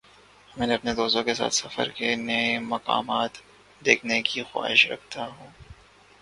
میں 0.57 0.67
اپنے 0.73 0.93
دوستوں 0.93 1.23
کے 1.23 1.33
ساتھ 1.33 1.53
سفر 1.53 1.83
کر 1.85 1.89
کے 1.89 2.15
نئی 2.15 2.57
مقامات 2.57 3.37
دیکھنے 3.85 4.21
کی 4.21 4.43
خواہش 4.43 4.87
رکھتا 4.91 5.27
ہوں۔ 5.27 5.47